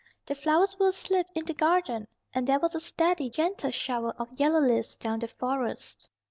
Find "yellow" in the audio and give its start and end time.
4.39-4.61